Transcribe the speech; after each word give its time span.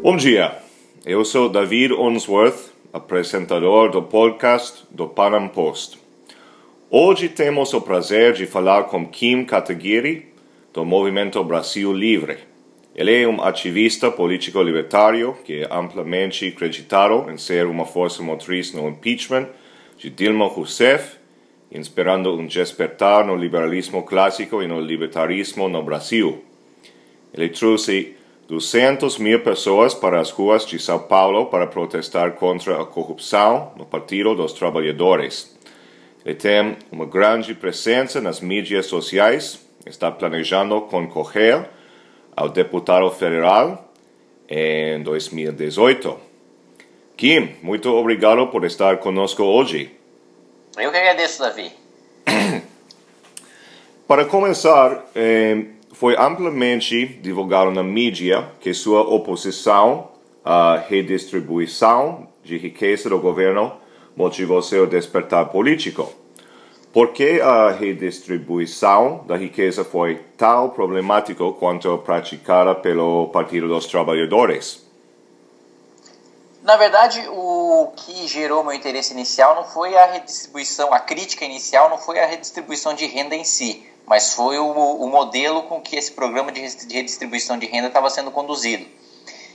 Bom 0.00 0.16
dia, 0.16 0.56
eu 1.04 1.24
sou 1.24 1.48
David 1.48 1.92
Onsworth, 1.92 2.72
apresentador 2.92 3.90
do 3.90 4.00
podcast 4.00 4.84
do 4.92 5.08
Panam 5.08 5.48
Post. 5.48 5.98
Hoje 6.88 7.28
temos 7.28 7.74
o 7.74 7.80
prazer 7.80 8.32
de 8.32 8.46
falar 8.46 8.84
com 8.84 9.04
Kim 9.04 9.44
Kataguiri, 9.44 10.28
do 10.72 10.84
Movimento 10.84 11.42
Brasil 11.42 11.92
Livre. 11.92 12.38
Ele 12.94 13.22
é 13.22 13.26
um 13.26 13.42
ativista 13.42 14.08
político 14.08 14.62
libertário 14.62 15.36
que 15.44 15.62
é 15.62 15.68
amplamente 15.68 16.46
acreditado 16.46 17.28
em 17.28 17.36
ser 17.36 17.66
uma 17.66 17.84
força 17.84 18.22
motriz 18.22 18.72
no 18.72 18.88
impeachment 18.88 19.48
de 19.96 20.10
Dilma 20.10 20.46
Rousseff, 20.46 21.16
inspirando 21.72 22.32
um 22.38 22.46
despertar 22.46 23.26
no 23.26 23.34
liberalismo 23.34 24.04
clássico 24.04 24.62
e 24.62 24.68
no 24.68 24.80
libertarismo 24.80 25.68
no 25.68 25.82
Brasil. 25.82 26.44
Ele 27.34 27.48
trouxe 27.48 28.14
200 28.48 29.18
mil 29.18 29.42
pessoas 29.42 29.94
para 29.94 30.18
as 30.18 30.30
ruas 30.30 30.64
de 30.64 30.78
São 30.78 30.98
Paulo 30.98 31.46
para 31.46 31.66
protestar 31.66 32.32
contra 32.32 32.80
a 32.80 32.86
corrupção 32.86 33.72
no 33.76 33.84
Partido 33.84 34.34
dos 34.34 34.54
Trabalhadores. 34.54 35.54
Ele 36.24 36.34
tem 36.34 36.76
uma 36.90 37.04
grande 37.04 37.54
presença 37.54 38.22
nas 38.22 38.40
mídias 38.40 38.86
sociais, 38.86 39.60
está 39.84 40.10
planejando 40.10 40.80
concorrer 40.82 41.68
ao 42.34 42.48
deputado 42.48 43.10
federal 43.10 43.92
em 44.48 45.02
2018. 45.02 46.18
Kim, 47.18 47.54
muito 47.62 47.90
obrigado 47.94 48.46
por 48.46 48.64
estar 48.64 48.96
conosco 48.96 49.42
hoje. 49.42 49.94
Eu 50.78 50.90
que 50.90 50.96
agradeço, 50.96 51.42
Davi. 51.42 51.70
Para 54.08 54.24
começar, 54.24 55.04
eh, 55.14 55.64
foi 55.98 56.14
amplamente 56.16 57.06
divulgado 57.06 57.72
na 57.72 57.82
mídia 57.82 58.52
que 58.60 58.72
sua 58.72 59.00
oposição 59.00 60.12
à 60.44 60.76
redistribuição 60.76 62.28
de 62.44 62.56
riqueza 62.56 63.08
do 63.08 63.18
governo 63.18 63.72
motivou 64.14 64.62
seu 64.62 64.86
despertar 64.86 65.46
político. 65.46 66.08
Por 66.92 67.08
que 67.08 67.40
a 67.40 67.72
redistribuição 67.72 69.24
da 69.26 69.36
riqueza 69.36 69.82
foi 69.84 70.20
tão 70.36 70.70
problemática 70.70 71.44
quanto 71.58 71.98
praticada 71.98 72.76
pelo 72.76 73.26
Partido 73.30 73.66
dos 73.66 73.86
Trabalhadores? 73.86 74.86
Na 76.62 76.76
verdade, 76.76 77.26
o 77.28 77.92
que 77.96 78.28
gerou 78.28 78.62
meu 78.62 78.72
interesse 78.72 79.12
inicial 79.12 79.56
não 79.56 79.64
foi 79.64 79.96
a 79.96 80.06
redistribuição, 80.12 80.94
a 80.94 81.00
crítica 81.00 81.44
inicial 81.44 81.90
não 81.90 81.98
foi 81.98 82.20
a 82.20 82.26
redistribuição 82.26 82.94
de 82.94 83.04
renda 83.06 83.34
em 83.34 83.42
si, 83.42 83.84
mas 84.08 84.32
foi 84.32 84.58
o, 84.58 84.70
o 84.70 85.06
modelo 85.06 85.64
com 85.64 85.82
que 85.82 85.94
esse 85.94 86.12
programa 86.12 86.50
de 86.50 86.60
redistribuição 86.60 87.58
de 87.58 87.66
renda 87.66 87.88
estava 87.88 88.08
sendo 88.08 88.30
conduzido. 88.30 88.86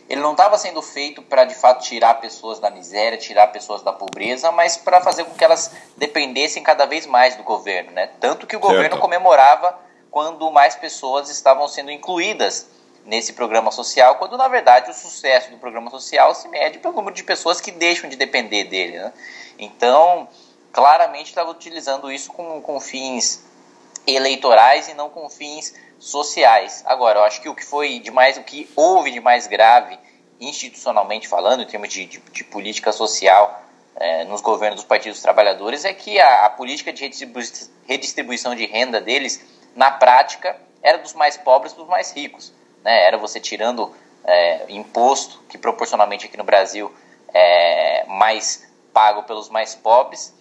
Ele 0.07 0.21
não 0.21 0.33
estava 0.33 0.57
sendo 0.59 0.79
feito 0.81 1.23
para 1.23 1.43
de 1.43 1.55
fato 1.55 1.83
tirar 1.83 2.15
pessoas 2.15 2.59
da 2.59 2.69
miséria, 2.69 3.17
tirar 3.17 3.47
pessoas 3.47 3.81
da 3.81 3.91
pobreza, 3.91 4.51
mas 4.51 4.77
para 4.77 5.01
fazer 5.01 5.23
com 5.23 5.33
que 5.33 5.43
elas 5.43 5.71
dependessem 5.97 6.61
cada 6.61 6.85
vez 6.85 7.07
mais 7.07 7.35
do 7.35 7.43
governo, 7.43 7.91
né? 7.91 8.11
Tanto 8.19 8.45
que 8.45 8.55
o 8.55 8.59
certo. 8.59 8.73
governo 8.73 8.99
comemorava 8.99 9.79
quando 10.11 10.51
mais 10.51 10.75
pessoas 10.75 11.29
estavam 11.29 11.67
sendo 11.67 11.89
incluídas 11.89 12.67
nesse 13.05 13.33
programa 13.33 13.71
social, 13.71 14.15
quando 14.15 14.37
na 14.37 14.47
verdade 14.47 14.91
o 14.91 14.93
sucesso 14.93 15.49
do 15.49 15.57
programa 15.57 15.89
social 15.89 16.35
se 16.35 16.47
mede 16.47 16.77
pelo 16.77 16.93
número 16.93 17.15
de 17.15 17.23
pessoas 17.23 17.59
que 17.59 17.71
deixam 17.71 18.07
de 18.07 18.15
depender 18.15 18.65
dele. 18.65 18.99
Né? 18.99 19.13
Então, 19.57 20.27
claramente 20.71 21.29
estava 21.29 21.49
utilizando 21.49 22.11
isso 22.11 22.31
com, 22.31 22.61
com 22.61 22.79
fins 22.79 23.51
eleitorais 24.05 24.87
e 24.89 24.93
não 24.93 25.09
com 25.09 25.29
fins 25.29 25.73
sociais. 25.99 26.83
Agora, 26.85 27.19
eu 27.19 27.23
acho 27.23 27.41
que 27.41 27.49
o 27.49 27.55
que 27.55 27.65
foi 27.65 27.99
de 27.99 28.11
mais, 28.11 28.37
o 28.37 28.43
que 28.43 28.69
houve 28.75 29.11
de 29.11 29.19
mais 29.19 29.47
grave, 29.47 29.97
institucionalmente 30.39 31.27
falando, 31.27 31.63
em 31.63 31.65
termos 31.65 31.89
de, 31.89 32.05
de, 32.05 32.19
de 32.19 32.43
política 32.43 32.91
social 32.91 33.61
é, 33.95 34.25
nos 34.25 34.41
governos 34.41 34.81
dos 34.81 34.87
partidos 34.87 35.21
trabalhadores, 35.21 35.85
é 35.85 35.93
que 35.93 36.19
a, 36.19 36.45
a 36.45 36.49
política 36.49 36.91
de 36.91 37.09
redistribuição 37.87 38.55
de 38.55 38.65
renda 38.65 38.99
deles, 38.99 39.41
na 39.75 39.91
prática, 39.91 40.57
era 40.81 40.97
dos 40.97 41.13
mais 41.13 41.37
pobres 41.37 41.73
para 41.73 41.83
os 41.83 41.89
mais 41.89 42.11
ricos. 42.11 42.51
Né? 42.83 43.05
Era 43.05 43.17
você 43.17 43.39
tirando 43.39 43.95
é, 44.25 44.65
imposto, 44.69 45.41
que 45.47 45.57
proporcionalmente 45.57 46.25
aqui 46.25 46.37
no 46.37 46.43
Brasil 46.43 46.93
é 47.33 48.05
mais 48.07 48.67
pago 48.91 49.23
pelos 49.23 49.49
mais 49.49 49.73
pobres, 49.73 50.33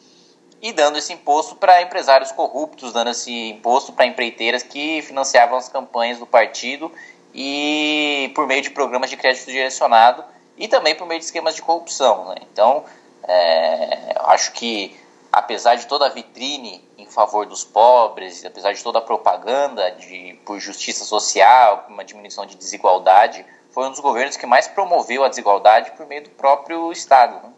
e 0.63 0.73
dando 0.73 0.97
esse 0.97 1.13
imposto 1.13 1.57
para 1.57 1.83
empresários 1.83 2.31
corruptos, 2.31 2.93
dando 2.93 3.11
esse 3.11 3.51
imposto 3.51 3.93
para 3.93 4.07
empreiteiras 4.07 4.63
que 4.63 5.03
financiavam 5.03 5.59
as 5.59 5.69
campanhas 5.69 6.19
do 6.19 6.27
partido 6.27 6.93
e 7.35 8.31
por 8.35 8.47
meio 8.47 8.63
de 8.63 8.71
programas 8.71 9.11
de 9.11 9.17
crédito 9.17 9.47
direcionado 9.47 10.25
e 10.57 10.69
também 10.69 10.95
por 10.95 11.07
meio 11.07 11.19
de 11.19 11.27
esquemas 11.27 11.57
de 11.57 11.63
corrupção. 11.63 12.29
Né? 12.29 12.37
Então, 12.53 12.85
é, 13.25 14.15
acho 14.27 14.53
que 14.53 14.97
apesar 15.33 15.75
de 15.75 15.87
toda 15.87 16.07
a 16.07 16.09
vitrine 16.11 16.85
em 16.97 17.07
favor 17.07 17.45
dos 17.45 17.65
pobres, 17.65 18.45
apesar 18.45 18.73
de 18.73 18.83
toda 18.85 18.99
a 18.99 19.03
propaganda 19.03 19.91
de, 19.93 20.39
por 20.45 20.61
justiça 20.61 21.05
social, 21.05 21.87
uma 21.89 22.05
diminuição 22.05 22.47
de 22.47 22.55
desigualdade, 22.55 23.45
foi 23.71 23.87
um 23.87 23.91
dos 23.91 24.01
governos 24.01 24.37
que 24.37 24.47
mais 24.47 24.69
promoveu 24.69 25.25
a 25.25 25.29
desigualdade 25.29 25.91
por 25.93 26.07
meio 26.07 26.23
do 26.23 26.31
próprio 26.31 26.93
Estado. 26.93 27.35
Né? 27.43 27.53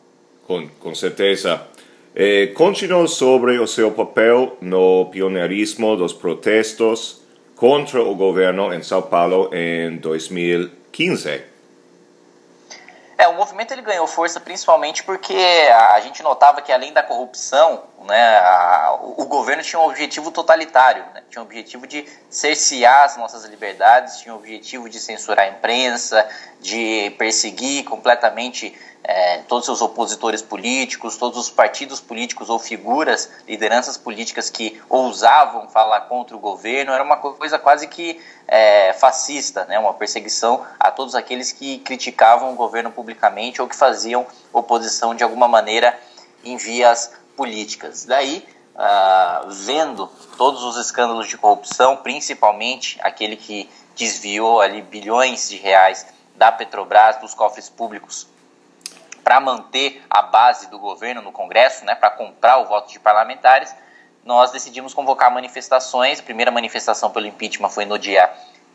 Com, 0.47 0.69
com 0.69 0.95
certeza. 0.95 1.67
Continuou 2.55 3.09
sobre 3.09 3.59
o 3.59 3.67
seu 3.67 3.91
papel 3.91 4.57
no 4.61 5.07
pioneirismo 5.07 5.97
dos 5.97 6.13
protestos 6.13 7.21
contra 7.57 8.03
o 8.03 8.15
governo 8.15 8.73
em 8.73 8.83
São 8.83 9.03
Paulo 9.03 9.51
em 9.53 9.97
2015. 9.97 11.43
É, 13.17 13.29
o 13.29 13.35
movimento 13.35 13.73
ele 13.73 13.83
ganhou 13.83 14.07
força 14.07 14.39
principalmente 14.39 15.03
porque 15.03 15.35
a, 15.35 16.01
gente 16.01 16.23
notava 16.23 16.61
que 16.61 16.73
além 16.73 16.93
da 16.93 17.03
corrupção, 17.03 17.83
né, 18.05 18.39
a, 18.39 18.99
o, 19.01 19.25
governo 19.25 19.63
tinha 19.63 19.81
um 19.81 19.87
objetivo 19.87 20.31
totalitário, 20.31 21.05
né, 21.15 21.23
tinha 21.31 21.41
um 21.43 21.45
objetivo 21.45 21.87
de 21.87 22.07
cercear 22.29 23.05
as 23.05 23.17
nossas 23.17 23.45
liberdades, 23.45 24.19
tinha 24.19 24.35
um 24.35 24.39
objetivo 24.39 24.89
de 24.89 25.01
censurar 25.01 25.47
a 25.47 25.49
imprensa, 25.49 26.27
de 26.61 27.15
perseguir 27.19 27.85
completamente 27.85 28.75
é, 29.03 29.39
todos 29.49 29.69
os 29.69 29.83
opositores 29.83 30.41
políticos, 30.41 31.17
todos 31.17 31.39
os 31.39 31.51
partidos 31.51 32.01
políticos 32.01 32.49
ou 32.49 32.59
figuras, 32.59 33.31
lideranças 33.47 33.97
políticas 33.97 34.49
que 34.49 34.81
ousavam 34.89 35.69
falar 35.69 36.03
contra 36.03 36.35
o 36.35 36.39
governo, 36.39 36.93
era 36.93 37.03
uma 37.03 37.17
coisa 37.17 37.59
quase 37.59 37.87
que 37.87 38.21
é, 38.49 38.93
fascista, 38.95 39.65
né? 39.67 39.79
uma 39.79 39.95
perseguição 39.95 40.65
a 40.81 40.91
todos 40.91 41.15
aqueles 41.15 41.53
que 41.53 41.79
criticavam 41.79 42.53
o 42.53 42.57
governo 42.57 42.91
publicamente 42.91 43.61
ou 43.61 43.69
que 43.69 43.77
faziam 43.77 44.27
oposição 44.53 45.15
de 45.15 45.23
alguma 45.23 45.49
maneira 45.49 45.99
em 46.43 46.57
vias 46.57 47.13
políticas. 47.37 48.05
Daí, 48.05 48.47
ah, 48.77 49.47
vendo 49.49 50.11
todos 50.37 50.63
os 50.63 50.77
escândalos 50.77 51.29
de 51.29 51.39
corrupção, 51.39 51.97
principalmente 51.97 52.99
aquele 53.03 53.37
que 53.37 53.71
desviou 53.97 54.61
ali 54.61 54.83
bilhões 54.83 55.49
de 55.49 55.57
reais 55.57 56.07
da 56.35 56.51
Petrobras, 56.51 57.19
dos 57.21 57.35
cofres 57.35 57.69
públicos 57.69 58.27
para 59.25 59.41
manter 59.41 60.05
a 60.11 60.21
base 60.21 60.69
do 60.69 60.79
governo 60.79 61.23
no 61.23 61.33
Congresso, 61.33 61.85
né, 61.87 61.95
para 61.95 62.11
comprar 62.11 62.59
o 62.59 62.67
voto 62.67 62.93
de 62.93 63.01
parlamentares, 63.01 63.75
nós 64.23 64.51
decidimos 64.51 64.93
convocar 64.93 65.33
manifestações. 65.33 66.21
A 66.21 66.23
primeira 66.23 66.51
manifestação 66.51 67.11
pelo 67.11 67.27
impeachment 67.27 67.71
foi 67.71 67.87
no 67.87 67.99
dia 67.99 68.31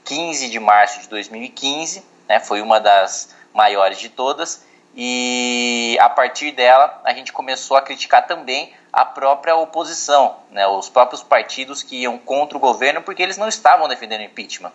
15 0.05 0.49
de 0.49 0.59
março 0.59 1.01
de 1.01 1.07
2015, 1.07 2.03
né, 2.27 2.39
foi 2.39 2.61
uma 2.61 2.79
das 2.79 3.35
maiores 3.53 3.99
de 3.99 4.09
todas, 4.09 4.63
e 4.95 5.97
a 5.99 6.09
partir 6.09 6.51
dela 6.51 7.01
a 7.03 7.13
gente 7.13 7.31
começou 7.31 7.77
a 7.77 7.81
criticar 7.81 8.25
também 8.27 8.73
a 8.91 9.05
própria 9.05 9.55
oposição, 9.55 10.37
né, 10.51 10.67
os 10.67 10.89
próprios 10.89 11.21
partidos 11.21 11.83
que 11.83 12.01
iam 12.01 12.17
contra 12.17 12.57
o 12.57 12.61
governo, 12.61 13.01
porque 13.01 13.21
eles 13.21 13.37
não 13.37 13.47
estavam 13.47 13.87
defendendo 13.87 14.21
impeachment. 14.21 14.71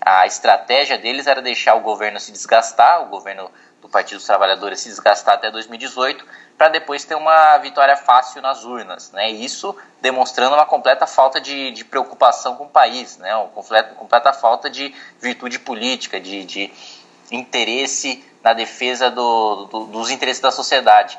A 0.00 0.26
estratégia 0.26 0.98
deles 0.98 1.26
era 1.26 1.40
deixar 1.40 1.74
o 1.76 1.80
governo 1.80 2.20
se 2.20 2.30
desgastar, 2.30 3.02
o 3.02 3.06
governo 3.06 3.50
do 3.80 3.88
Partido 3.88 4.18
dos 4.18 4.26
Trabalhadores 4.26 4.80
se 4.80 4.88
desgastar 4.88 5.34
até 5.34 5.50
2018, 5.50 6.26
para 6.58 6.68
depois 6.68 7.04
ter 7.04 7.14
uma 7.14 7.56
vitória 7.58 7.96
fácil 7.96 8.42
nas 8.42 8.64
urnas. 8.64 9.12
Né? 9.12 9.30
Isso 9.30 9.76
demonstrando 10.00 10.54
uma 10.54 10.66
completa 10.66 11.06
falta 11.06 11.40
de, 11.40 11.70
de 11.70 11.84
preocupação 11.84 12.56
com 12.56 12.64
o 12.64 12.68
país, 12.68 13.16
né? 13.18 13.34
uma 13.36 13.48
completa, 13.48 13.94
completa 13.94 14.32
falta 14.32 14.68
de 14.68 14.94
virtude 15.20 15.58
política, 15.58 16.20
de, 16.20 16.44
de 16.44 16.72
interesse 17.34 18.24
na 18.42 18.52
defesa 18.52 19.10
do, 19.10 19.66
do, 19.66 19.84
dos 19.86 20.10
interesses 20.10 20.40
da 20.40 20.50
sociedade. 20.50 21.18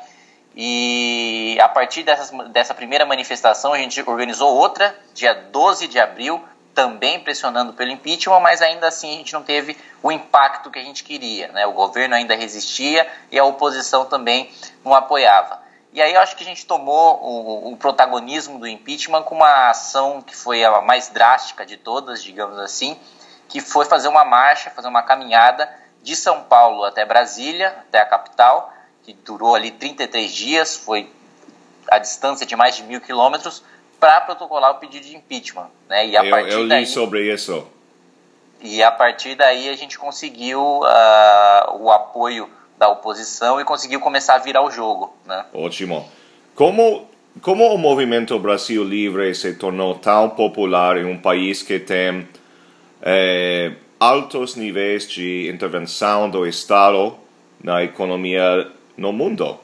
E 0.56 1.58
a 1.60 1.68
partir 1.68 2.02
dessas, 2.02 2.30
dessa 2.48 2.72
primeira 2.72 3.04
manifestação, 3.04 3.74
a 3.74 3.78
gente 3.78 4.00
organizou 4.00 4.54
outra, 4.54 4.98
dia 5.12 5.34
12 5.34 5.86
de 5.86 5.98
abril, 5.98 6.42
também 6.74 7.20
pressionando 7.20 7.72
pelo 7.72 7.90
impeachment, 7.90 8.40
mas 8.40 8.62
ainda 8.62 8.86
assim 8.86 9.14
a 9.14 9.16
gente 9.16 9.32
não 9.32 9.42
teve 9.42 9.76
o 10.02 10.12
impacto 10.12 10.70
que 10.70 10.78
a 10.78 10.82
gente 10.82 11.04
queria. 11.04 11.48
Né? 11.48 11.66
O 11.66 11.72
governo 11.72 12.14
ainda 12.14 12.34
resistia 12.34 13.06
e 13.30 13.38
a 13.38 13.44
oposição 13.44 14.04
também 14.04 14.50
não 14.84 14.94
apoiava. 14.94 15.60
E 15.92 16.02
aí 16.02 16.12
eu 16.12 16.20
acho 16.20 16.36
que 16.36 16.42
a 16.42 16.46
gente 16.46 16.66
tomou 16.66 17.18
o, 17.22 17.72
o, 17.72 17.76
protagonismo 17.78 18.58
do 18.58 18.68
impeachment 18.68 19.22
com 19.22 19.34
uma 19.34 19.70
ação 19.70 20.20
que 20.20 20.36
foi 20.36 20.62
a 20.62 20.82
mais 20.82 21.08
drástica 21.08 21.64
de 21.64 21.78
todas, 21.78 22.22
digamos 22.22 22.58
assim, 22.58 22.98
que 23.48 23.62
foi 23.62 23.86
fazer 23.86 24.08
uma 24.08 24.22
marcha, 24.22 24.68
fazer 24.70 24.88
uma 24.88 25.02
caminhada 25.02 25.66
de 26.06 26.14
São 26.14 26.44
Paulo 26.44 26.84
até 26.84 27.04
Brasília, 27.04 27.66
até 27.66 27.98
a 27.98 28.06
capital, 28.06 28.72
que 29.02 29.12
durou 29.12 29.56
ali 29.56 29.72
33 29.72 30.32
dias, 30.32 30.76
foi 30.76 31.10
a 31.90 31.98
distância 31.98 32.46
de 32.46 32.54
mais 32.54 32.76
de 32.76 32.84
mil 32.84 33.00
quilômetros, 33.00 33.64
para 33.98 34.20
protocolar 34.20 34.70
o 34.70 34.74
pedido 34.76 35.04
de 35.04 35.16
impeachment. 35.16 35.68
Né? 35.88 36.06
E 36.06 36.16
a 36.16 36.24
eu, 36.24 36.30
partir 36.30 36.52
eu 36.52 36.62
li 36.62 36.68
daí, 36.68 36.86
sobre 36.86 37.34
isso. 37.34 37.66
E 38.62 38.84
a 38.84 38.92
partir 38.92 39.34
daí 39.34 39.68
a 39.68 39.74
gente 39.74 39.98
conseguiu 39.98 40.60
uh, 40.60 41.76
o 41.80 41.90
apoio 41.90 42.48
da 42.78 42.88
oposição 42.88 43.60
e 43.60 43.64
conseguiu 43.64 43.98
começar 43.98 44.36
a 44.36 44.38
virar 44.38 44.62
o 44.62 44.70
jogo. 44.70 45.12
Né? 45.24 45.44
Ótimo. 45.52 46.08
Como, 46.54 47.10
como 47.42 47.64
o 47.74 47.76
movimento 47.76 48.38
Brasil 48.38 48.84
Livre 48.84 49.34
se 49.34 49.54
tornou 49.54 49.96
tão 49.96 50.30
popular 50.30 50.98
em 50.98 51.04
um 51.04 51.18
país 51.18 51.64
que 51.64 51.80
tem 51.80 52.28
é, 53.02 53.72
altos 53.98 54.54
níveis 54.56 55.08
de 55.08 55.50
intervenção 55.50 56.28
do 56.28 56.46
Estado 56.46 57.16
na 57.62 57.82
economia 57.82 58.70
no 58.96 59.12
mundo? 59.12 59.58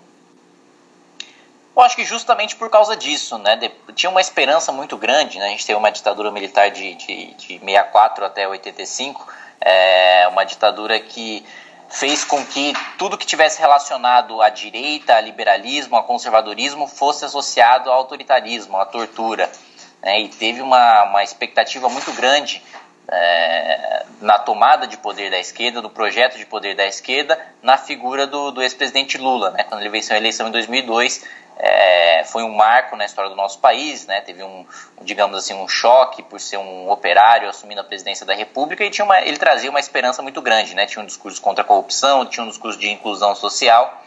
Eu 1.75 1.83
acho 1.83 1.97
que 1.97 2.05
justamente 2.05 2.57
por 2.57 2.69
causa 2.69 2.97
disso, 2.97 3.39
né? 3.39 3.59
tinha 3.95 4.11
uma 4.11 4.21
esperança 4.21 4.71
muito 4.73 4.97
grande, 4.97 5.39
né? 5.39 5.47
A 5.47 5.49
gente 5.49 5.67
teve 5.67 5.79
uma 5.79 5.91
ditadura 5.91 6.31
militar 6.31 6.71
de, 6.71 6.95
de, 6.95 7.35
de 7.35 7.59
64 7.59 8.25
até 8.25 8.47
85, 8.47 9.27
é, 9.61 10.29
uma 10.29 10.45
ditadura 10.45 11.01
que 11.01 11.45
fez 11.89 12.25
com 12.25 12.45
que 12.45 12.73
tudo 12.99 13.19
que 13.19 13.27
tivesse 13.27 13.61
relacionado 13.61 14.41
à 14.43 14.49
direita, 14.49 15.15
a 15.15 15.21
liberalismo, 15.21 15.97
a 15.97 16.03
conservadorismo 16.03 16.87
fosse 16.87 17.25
associado 17.25 17.91
ao 17.91 17.99
autoritarismo, 17.99 18.79
à 18.79 18.85
tortura. 18.85 19.51
Né? 20.03 20.23
E 20.23 20.29
teve 20.29 20.61
uma, 20.61 21.05
uma 21.05 21.23
expectativa 21.23 21.89
muito 21.89 22.13
grande 22.13 22.63
é, 23.09 24.05
na 24.21 24.39
tomada 24.39 24.87
de 24.87 24.97
poder 24.97 25.31
da 25.31 25.39
esquerda, 25.39 25.83
no 25.83 25.91
projeto 25.91 26.39
de 26.39 26.47
poder 26.47 26.75
da 26.75 26.87
esquerda, 26.87 27.39
na 27.63 27.77
figura 27.77 28.27
do, 28.27 28.51
do 28.51 28.63
ex-presidente 28.63 29.19
Lula. 29.19 29.51
Né? 29.51 29.65
Quando 29.65 29.81
ele 29.81 29.91
venceu 29.91 30.15
a 30.15 30.19
eleição 30.19 30.49
em 30.49 30.53
2002, 30.53 31.25
é, 31.59 32.25
foi 32.25 32.43
um 32.43 32.55
marco 32.55 32.97
na 32.97 33.05
história 33.05 33.31
do 33.31 33.37
nosso 33.37 33.59
país, 33.59 34.07
né? 34.07 34.21
teve 34.21 34.43
um, 34.43 34.65
digamos 35.03 35.37
assim, 35.37 35.55
um 35.55 35.69
choque 35.69 36.23
por 36.23 36.41
ser 36.41 36.57
um 36.57 36.91
operário 36.91 37.49
assumindo 37.49 37.81
a 37.81 37.85
presidência 37.85 38.25
da 38.25 38.35
República 38.35 38.85
e 38.85 38.91
tinha 38.91 39.05
uma, 39.05 39.21
ele 39.21 39.37
trazia 39.37 39.69
uma 39.69 39.81
esperança 39.81 40.23
muito 40.23 40.41
grande, 40.41 40.75
né? 40.75 40.87
tinha 40.87 41.03
um 41.03 41.07
discurso 41.07 41.41
contra 41.41 41.63
a 41.63 41.67
corrupção, 41.67 42.25
tinha 42.27 42.45
um 42.45 42.49
discurso 42.49 42.79
de 42.79 42.89
inclusão 42.89 43.35
social, 43.35 44.03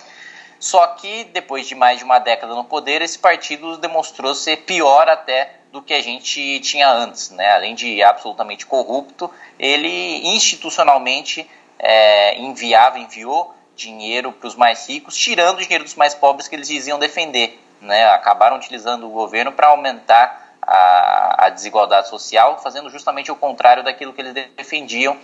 só 0.59 0.87
que 0.87 1.25
depois 1.25 1.67
de 1.67 1.75
mais 1.75 1.99
de 1.99 2.03
uma 2.03 2.17
década 2.17 2.55
no 2.55 2.63
poder, 2.63 3.01
esse 3.01 3.19
partido 3.19 3.77
demonstrou 3.77 4.33
ser 4.33 4.57
pior 4.57 5.07
até 5.07 5.51
do 5.75 5.81
que 5.81 5.93
a 5.93 6.01
gente 6.01 6.61
tinha 6.61 6.89
antes, 6.89 7.31
né? 7.31 7.51
além 7.51 7.75
de 7.75 8.01
absolutamente 8.01 8.65
corrupto, 8.65 9.29
ele 9.59 10.25
institucionalmente 10.25 11.49
é, 11.77 12.39
enviava, 12.39 12.97
enviou 12.97 13.53
dinheiro 13.75 14.31
para 14.31 14.47
os 14.47 14.55
mais 14.55 14.87
ricos, 14.87 15.17
tirando 15.17 15.57
o 15.57 15.61
dinheiro 15.61 15.83
dos 15.83 15.95
mais 15.95 16.15
pobres 16.15 16.47
que 16.47 16.55
eles 16.55 16.69
diziam 16.69 16.97
defender. 16.97 17.61
Né? 17.81 18.05
Acabaram 18.05 18.55
utilizando 18.55 19.05
o 19.05 19.09
governo 19.09 19.51
para 19.51 19.67
aumentar 19.67 20.55
a, 20.61 21.47
a, 21.47 21.49
desigualdade 21.49 22.07
social, 22.07 22.57
fazendo 22.63 22.89
justamente 22.89 23.29
o 23.29 23.35
contrário 23.35 23.83
daquilo 23.83 24.13
que 24.13 24.21
eles 24.21 24.33
defendiam. 24.55 25.17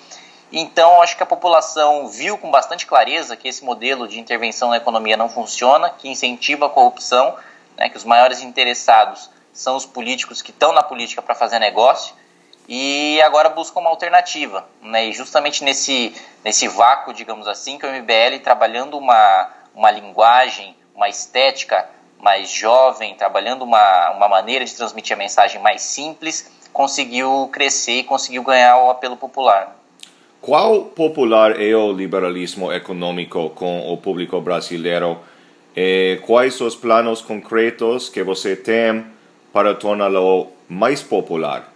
Então, 0.52 1.02
acho 1.02 1.16
que 1.16 1.24
a 1.24 1.26
população 1.26 2.10
viu 2.10 2.38
com 2.38 2.52
bastante 2.52 2.86
clareza 2.86 3.38
que 3.38 3.48
esse 3.48 3.64
modelo 3.64 4.06
de 4.06 4.20
intervenção 4.20 4.72
na 4.72 4.76
economia 4.76 5.16
não 5.16 5.30
funciona, 5.30 5.90
que 5.90 6.10
incentiva 6.10 6.66
a 6.66 6.70
corrupção, 6.70 7.38
né? 7.78 7.88
que 7.88 7.96
os 7.96 8.04
maiores 8.04 8.42
interessados 8.42 9.30
são 9.54 9.76
os 9.76 9.86
políticos 9.86 10.42
que 10.42 10.52
estão 10.52 10.74
na 10.74 10.84
política 10.84 11.22
para 11.22 11.36
fazer 11.36 11.60
negócio 11.60 12.16
e 12.68 13.22
agora 13.22 13.50
busca 13.50 13.80
uma 13.80 13.90
alternativa. 13.90 14.66
Né? 14.82 15.08
E 15.08 15.14
justamente 15.14 15.64
nesse, 15.64 16.14
nesse 16.44 16.68
vácuo, 16.68 17.14
digamos 17.14 17.48
assim, 17.48 17.78
que 17.78 17.86
o 17.86 17.90
MBL, 17.90 18.40
trabalhando 18.44 18.98
uma, 18.98 19.50
uma 19.76 19.92
linguagem, 19.92 20.76
uma 20.96 21.10
estética 21.10 21.90
mais 22.20 22.50
jovem, 22.52 23.16
trabalhando 23.16 23.64
uma, 23.64 24.12
uma 24.12 24.30
maneira 24.30 24.64
de 24.64 24.76
transmitir 24.76 25.16
a 25.16 25.20
mensagem 25.20 25.62
mais 25.62 25.82
simples, 25.82 26.52
conseguiu 26.72 27.50
crescer 27.52 28.00
e 28.00 28.04
conseguiu 28.04 28.44
ganhar 28.44 28.78
o 28.78 28.90
apelo 28.90 29.18
popular. 29.18 29.76
Qual 30.40 30.86
popular 30.86 31.62
é 31.62 31.76
o 31.76 31.92
liberalismo 31.92 32.72
econômico 32.72 33.50
com 33.52 33.92
o 33.92 33.98
público 33.98 34.40
brasileiro? 34.40 35.20
E 35.76 36.20
quais 36.26 36.60
os 36.62 36.76
planos 36.76 37.22
concretos 37.22 38.10
que 38.10 38.24
você 38.24 38.56
tem 38.56 39.06
para 39.52 39.76
torná-lo 39.76 40.48
mais 40.68 41.02
popular? 41.02 41.72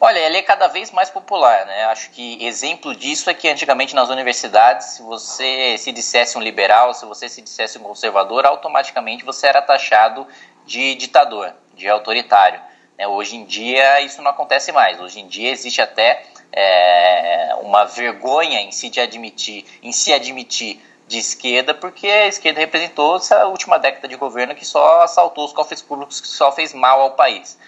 Olha, 0.00 0.18
ele 0.18 0.36
é 0.36 0.42
cada 0.42 0.66
vez 0.66 0.90
mais 0.90 1.08
popular, 1.08 1.64
né? 1.64 1.84
Acho 1.86 2.10
que 2.10 2.44
exemplo 2.44 2.94
disso 2.94 3.30
é 3.30 3.34
que 3.34 3.48
antigamente 3.48 3.94
nas 3.94 4.10
universidades, 4.10 4.88
se 4.88 5.02
você 5.02 5.78
se 5.78 5.90
dissesse 5.92 6.36
um 6.36 6.42
liberal, 6.42 6.92
se 6.92 7.06
você 7.06 7.26
se 7.26 7.40
dissesse 7.40 7.78
um 7.78 7.82
conservador, 7.82 8.44
automaticamente 8.44 9.24
você 9.24 9.46
era 9.46 9.62
taxado 9.62 10.26
de 10.66 10.94
ditador, 10.96 11.54
de 11.74 11.88
autoritário. 11.88 12.60
Né? 12.98 13.08
Hoje 13.08 13.36
em 13.36 13.44
dia 13.44 14.00
isso 14.02 14.20
não 14.20 14.30
acontece 14.30 14.72
mais. 14.72 15.00
Hoje 15.00 15.20
em 15.20 15.26
dia 15.26 15.50
existe 15.50 15.80
até 15.80 16.22
é, 16.52 17.56
uma 17.62 17.84
vergonha 17.84 18.60
em 18.60 18.70
si 18.70 18.90
de 18.90 19.00
admitir, 19.00 19.64
em 19.82 19.90
se 19.90 20.12
admitir 20.12 20.80
de 21.06 21.18
esquerda, 21.18 21.74
porque 21.74 22.06
a 22.06 22.26
esquerda 22.26 22.60
representou 22.60 23.16
essa 23.16 23.46
última 23.46 23.78
década 23.78 24.08
de 24.08 24.16
governo 24.16 24.54
que 24.54 24.64
só 24.64 25.02
assaltou 25.02 25.44
os 25.44 25.52
cofres 25.52 25.82
públicos, 25.82 26.20
que 26.20 26.26
só 26.26 26.50
fez 26.50 26.72
mal 26.72 27.00
ao 27.00 27.10
país. 27.12 27.58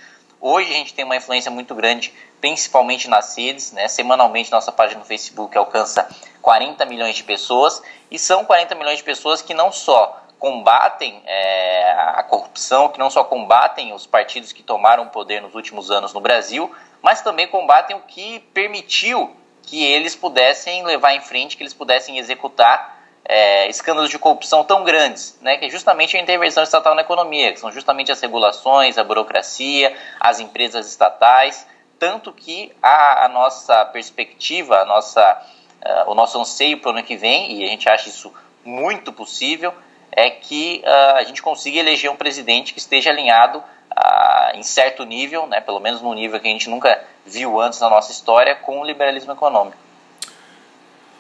Hoje 0.40 0.70
a 0.70 0.74
gente 0.74 0.94
tem 0.94 1.04
uma 1.04 1.16
influência 1.16 1.50
muito 1.50 1.74
grande, 1.74 2.12
principalmente 2.40 3.08
nas 3.08 3.36
redes, 3.36 3.72
né? 3.72 3.88
Semanalmente 3.88 4.50
nossa 4.52 4.70
página 4.70 5.00
no 5.00 5.06
Facebook 5.06 5.56
alcança 5.56 6.08
40 6.42 6.84
milhões 6.86 7.16
de 7.16 7.24
pessoas 7.24 7.82
e 8.10 8.18
são 8.18 8.44
40 8.44 8.74
milhões 8.74 8.98
de 8.98 9.04
pessoas 9.04 9.40
que 9.42 9.54
não 9.54 9.72
só 9.72 10.22
combatem 10.38 11.22
é, 11.24 11.92
a 12.14 12.22
corrupção, 12.22 12.88
que 12.90 12.98
não 12.98 13.10
só 13.10 13.24
combatem 13.24 13.94
os 13.94 14.06
partidos 14.06 14.52
que 14.52 14.62
tomaram 14.62 15.04
o 15.04 15.10
poder 15.10 15.40
nos 15.40 15.54
últimos 15.54 15.90
anos 15.90 16.12
no 16.12 16.20
Brasil, 16.20 16.70
mas 17.00 17.22
também 17.22 17.48
combatem 17.48 17.96
o 17.96 18.00
que 18.00 18.40
permitiu 18.52 19.34
que 19.62 19.82
eles 19.84 20.14
pudessem 20.14 20.84
levar 20.84 21.14
em 21.14 21.20
frente, 21.20 21.56
que 21.56 21.62
eles 21.62 21.74
pudessem 21.74 22.18
executar 22.18 22.95
é, 23.28 23.68
escândalos 23.68 24.10
de 24.10 24.18
corrupção 24.18 24.62
tão 24.64 24.84
grandes, 24.84 25.36
né, 25.42 25.56
que 25.56 25.66
é 25.66 25.68
justamente 25.68 26.16
a 26.16 26.20
intervenção 26.20 26.62
estatal 26.62 26.94
na 26.94 27.02
economia, 27.02 27.52
que 27.52 27.60
são 27.60 27.72
justamente 27.72 28.12
as 28.12 28.20
regulações, 28.20 28.98
a 28.98 29.04
burocracia, 29.04 29.94
as 30.20 30.38
empresas 30.38 30.86
estatais, 30.86 31.66
tanto 31.98 32.32
que 32.32 32.72
a, 32.80 33.24
a 33.24 33.28
nossa 33.28 33.84
perspectiva, 33.86 34.80
a 34.80 34.84
nossa, 34.84 35.42
uh, 35.84 36.10
o 36.10 36.14
nosso 36.14 36.40
anseio 36.40 36.78
para 36.78 36.90
o 36.90 36.92
ano 36.92 37.02
que 37.02 37.16
vem, 37.16 37.52
e 37.52 37.64
a 37.64 37.68
gente 37.68 37.88
acha 37.88 38.08
isso 38.08 38.32
muito 38.64 39.12
possível, 39.12 39.74
é 40.12 40.30
que 40.30 40.82
uh, 40.84 41.16
a 41.16 41.24
gente 41.24 41.42
consiga 41.42 41.80
eleger 41.80 42.10
um 42.10 42.16
presidente 42.16 42.72
que 42.72 42.78
esteja 42.78 43.10
alinhado 43.10 43.58
uh, 43.58 44.56
em 44.56 44.62
certo 44.62 45.04
nível, 45.04 45.46
né, 45.46 45.60
pelo 45.60 45.80
menos 45.80 46.00
num 46.00 46.14
nível 46.14 46.38
que 46.38 46.46
a 46.46 46.50
gente 46.50 46.70
nunca 46.70 47.02
viu 47.24 47.60
antes 47.60 47.80
na 47.80 47.90
nossa 47.90 48.12
história, 48.12 48.54
com 48.54 48.80
o 48.80 48.84
liberalismo 48.84 49.32
econômico. 49.32 49.85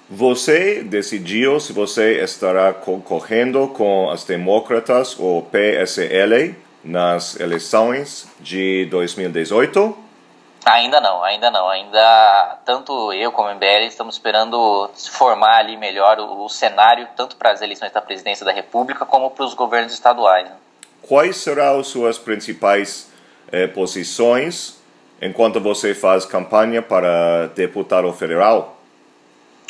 Você 0.08 0.84
decidiu 0.84 1.58
se 1.58 1.72
você 1.72 2.22
estará 2.22 2.72
concorrendo 2.72 3.66
com 3.68 4.08
as 4.08 4.22
democratas 4.22 5.18
ou 5.18 5.42
PSL 5.42 6.54
nas 6.84 7.40
eleições 7.40 8.28
de 8.38 8.86
2018? 8.86 9.98
Ainda 10.64 11.00
não, 11.00 11.24
ainda 11.24 11.50
não. 11.50 11.68
Ainda 11.68 12.58
tanto 12.64 13.12
eu 13.12 13.32
como 13.32 13.48
o 13.48 13.54
MBL 13.54 13.86
estamos 13.88 14.14
esperando 14.14 14.88
formar 15.10 15.58
ali 15.58 15.76
melhor 15.76 16.20
o, 16.20 16.44
o 16.44 16.48
cenário 16.48 17.08
tanto 17.16 17.34
para 17.34 17.50
as 17.50 17.60
eleições 17.60 17.90
da 17.90 18.00
presidência 18.00 18.46
da 18.46 18.52
República 18.52 19.04
como 19.04 19.30
para 19.30 19.44
os 19.44 19.54
governos 19.54 19.92
estaduais. 19.92 20.48
Né? 20.48 20.54
Quais 21.02 21.36
serão 21.36 21.80
as 21.80 21.88
suas 21.88 22.16
principais 22.16 23.10
eh, 23.50 23.66
posições 23.66 24.80
enquanto 25.20 25.60
você 25.60 25.94
faz 25.94 26.24
campanha 26.24 26.80
para 26.80 27.46
deputado 27.48 28.12
federal? 28.12 28.75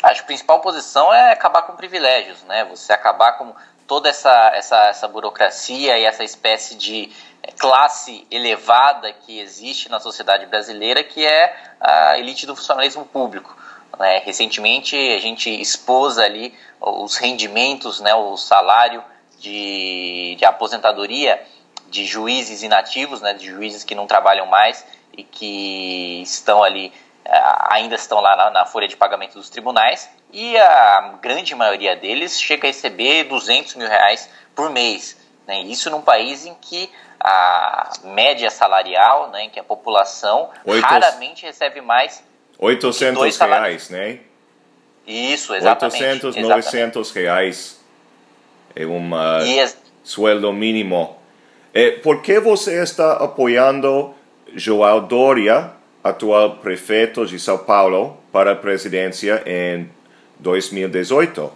Acho 0.03 0.21
que 0.21 0.25
a 0.25 0.27
principal 0.27 0.59
posição 0.61 1.13
é 1.13 1.31
acabar 1.31 1.63
com 1.63 1.75
privilégios, 1.75 2.43
né? 2.43 2.65
Você 2.65 2.93
acabar 2.93 3.33
com 3.33 3.53
toda 3.87 4.09
essa, 4.09 4.51
essa, 4.53 4.87
essa 4.87 5.07
burocracia 5.07 5.97
e 5.97 6.05
essa 6.05 6.23
espécie 6.23 6.75
de 6.75 7.11
eh, 7.41 7.51
classe 7.57 8.27
elevada 8.29 9.11
que 9.13 9.39
existe 9.39 9.89
na 9.89 9.99
sociedade 9.99 10.45
brasileira, 10.45 11.03
que 11.03 11.25
é 11.25 11.55
a 11.79 12.19
elite 12.19 12.45
do 12.45 12.55
funcionalismo 12.55 13.05
público. 13.05 13.55
Né? 13.97 14.21
Recentemente 14.23 14.95
a 14.95 15.19
gente 15.19 15.49
expôs 15.49 16.17
ali 16.17 16.53
os 16.79 17.15
rendimentos, 17.15 17.99
né, 17.99 18.13
o 18.13 18.37
salário 18.37 19.03
de, 19.39 20.35
de 20.37 20.45
aposentadoria 20.45 21.41
de 21.89 22.05
juízes 22.05 22.63
inativos, 22.63 23.21
né, 23.21 23.33
de 23.33 23.45
juízes 23.47 23.83
que 23.83 23.95
não 23.95 24.05
trabalham 24.05 24.45
mais 24.45 24.85
e 25.15 25.23
que 25.23 26.21
estão 26.21 26.61
ali 26.61 26.91
ainda 27.69 27.95
estão 27.95 28.19
lá 28.21 28.35
na, 28.35 28.49
na, 28.51 28.65
folha 28.65 28.87
de 28.87 28.95
pagamento 28.95 29.33
dos 29.33 29.49
tribunais 29.49 30.09
e 30.31 30.57
a 30.57 31.15
grande 31.21 31.53
maioria 31.55 31.95
deles 31.95 32.39
chega 32.39 32.67
a 32.67 32.69
receber 32.69 33.25
200 33.25 33.75
mil 33.75 33.87
reais 33.87 34.29
por 34.55 34.69
mês. 34.69 35.17
Né? 35.45 35.61
Isso 35.61 35.89
num 35.89 36.01
país 36.01 36.45
em 36.45 36.55
que 36.55 36.89
a 37.19 37.91
média 38.03 38.49
salarial, 38.49 39.29
né, 39.31 39.43
em 39.43 39.49
que 39.49 39.59
a 39.59 39.63
população 39.63 40.49
Oito... 40.65 40.85
raramente 40.85 41.45
recebe 41.45 41.81
mais 41.81 42.23
800 42.59 43.37
reais, 43.37 43.89
né? 43.89 44.19
Isso, 45.05 45.55
exatamente. 45.55 46.03
800, 46.03 46.37
exatamente. 46.37 46.65
900 46.65 47.11
reais 47.11 47.79
é 48.75 48.85
um 48.85 49.13
uh, 49.13 49.75
sueldo 50.03 50.51
mínimo. 50.51 51.17
É, 51.73 51.91
por 51.91 52.21
que 52.21 52.39
você 52.39 52.81
está 52.81 53.13
apoiando 53.13 54.13
João 54.53 55.05
Doria, 55.05 55.71
atual 56.03 56.57
prefeito 56.57 57.25
de 57.25 57.39
São 57.39 57.57
Paulo, 57.57 58.17
para 58.31 58.51
a 58.51 58.55
presidência 58.55 59.43
em 59.45 59.89
2018? 60.39 61.51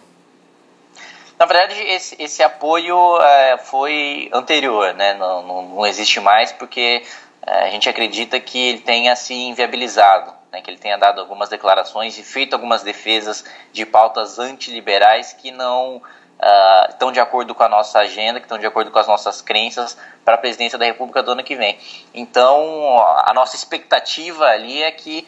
Na 1.41 1.45
verdade, 1.45 1.81
esse, 1.81 2.15
esse 2.21 2.43
apoio 2.43 3.19
é, 3.19 3.57
foi 3.57 4.29
anterior, 4.31 4.93
né? 4.93 5.15
não, 5.15 5.41
não, 5.41 5.61
não 5.69 5.87
existe 5.87 6.19
mais, 6.19 6.51
porque 6.51 7.03
é, 7.41 7.63
a 7.63 7.69
gente 7.71 7.89
acredita 7.89 8.39
que 8.39 8.59
ele 8.59 8.79
tenha 8.79 9.15
se 9.15 9.33
inviabilizado, 9.33 10.31
né? 10.51 10.61
que 10.61 10.69
ele 10.69 10.77
tenha 10.77 10.97
dado 10.97 11.19
algumas 11.19 11.49
declarações 11.49 12.15
e 12.19 12.23
feito 12.23 12.53
algumas 12.53 12.83
defesas 12.83 13.43
de 13.73 13.85
pautas 13.87 14.37
antiliberais 14.37 15.33
que 15.33 15.49
não 15.49 16.01
uh, 16.41 16.89
estão 16.89 17.11
de 17.11 17.19
acordo 17.19 17.53
com 17.53 17.63
a 17.63 17.69
nossa 17.69 17.99
agenda, 17.99 18.39
que 18.39 18.45
estão 18.45 18.57
de 18.57 18.65
acordo 18.65 18.91
com 18.91 18.99
as 18.99 19.07
nossas 19.07 19.41
crenças 19.41 19.97
para 20.25 20.35
a 20.35 20.37
presidência 20.37 20.77
da 20.77 20.85
República 20.85 21.21
do 21.21 21.31
ano 21.31 21.43
que 21.43 21.55
vem. 21.55 21.77
Então, 22.13 22.97
a 23.25 23.31
nossa 23.33 23.55
expectativa 23.55 24.45
ali 24.45 24.81
é 24.81 24.91
que 24.91 25.27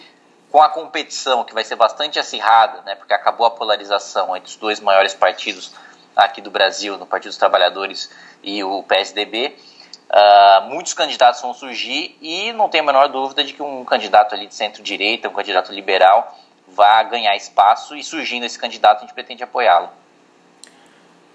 com 0.51 0.62
a 0.62 0.70
competição, 0.70 1.43
que 1.43 1.53
vai 1.53 1.63
ser 1.63 1.75
bastante 1.75 2.20
acirrada, 2.20 2.82
né, 2.84 2.93
porque 2.93 3.12
acabou 3.12 3.48
a 3.48 3.51
polarização 3.51 4.38
entre 4.38 4.50
os 4.50 4.55
dois 4.55 4.79
maiores 4.79 5.13
partidos 5.13 5.74
aqui 6.15 6.41
do 6.41 6.51
Brasil, 6.51 6.96
no 6.96 7.08
Partido 7.08 7.29
dos 7.29 7.38
Trabalhadores 7.38 8.12
e 8.43 8.63
o 8.63 8.84
PSDB, 8.84 9.48
uh, 9.48 10.12
ah, 10.12 10.67
muitos 10.70 10.93
candidatos 10.93 11.41
vão 11.41 11.55
surgir 11.55 12.15
e 12.22 12.53
não 12.53 12.70
tenho 12.70 12.84
a 12.84 12.86
menor 12.86 13.08
dúvida 13.08 13.43
de 13.43 13.51
que 13.51 13.63
um 13.63 13.84
candidato 13.84 14.36
ali 14.36 14.46
de 14.46 14.53
centro-direita, 14.53 15.27
um 15.27 15.34
candidato 15.34 15.74
liberal, 15.74 16.38
vai 16.67 17.10
ganhar 17.10 17.36
espaço 17.36 17.96
e 17.96 18.03
surgindo 18.03 18.46
esse 18.46 18.60
candidato 18.60 19.00
a 19.00 19.01
gente 19.01 19.13
pretende 19.13 19.43
apoiá-lo. 19.43 19.89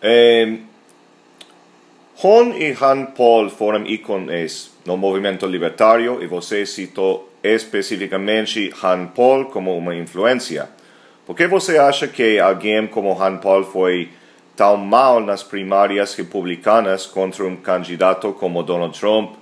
Eh, 0.03 0.59
Ron 2.21 2.55
e 2.55 2.77
Han 2.81 3.07
Paul 3.17 3.49
foram 3.51 3.87
ícones 3.87 4.73
no 4.85 4.97
movimento 4.97 5.47
libertário 5.47 6.23
e 6.23 6.27
você 6.27 6.67
citou 6.67 7.33
especificamente 7.43 8.73
Han 8.83 9.07
Paul 9.09 9.47
como 9.47 9.77
uma 9.77 9.95
influência. 9.95 10.69
Por 11.27 11.37
que 11.37 11.47
você 11.47 11.79
acha 11.79 12.09
que 12.09 12.39
alguém 12.39 12.87
como 12.87 13.21
Han 13.23 13.37
Paul 13.37 13.65
foi 13.65 14.09
tão 14.57 14.77
mal 14.77 15.21
nas 15.21 15.45
primárias 15.45 16.15
republicanas 16.15 17.07
contra 17.07 17.45
um 17.45 17.55
candidato 17.55 18.33
como 18.33 18.65
Donald 18.65 18.99
Trump, 18.99 19.35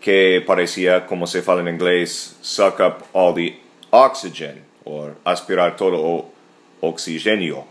que 0.00 0.42
parecia, 0.46 1.00
como 1.00 1.26
se 1.26 1.40
fala 1.40 1.62
em 1.62 1.72
inglês, 1.72 2.36
suck 2.42 2.82
up 2.82 3.04
all 3.14 3.32
the 3.32 3.54
oxygen, 3.90 4.56
ou 4.84 5.12
aspirar 5.24 5.76
todo 5.76 5.96
o 5.96 6.30
oxigênio? 6.82 7.64